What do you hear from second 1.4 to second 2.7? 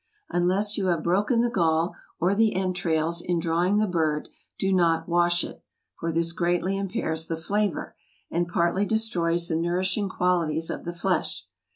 the gall, or the